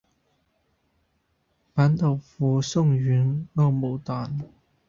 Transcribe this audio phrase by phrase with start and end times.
[1.75, 4.35] 板豆腐鬆軟歐姆蛋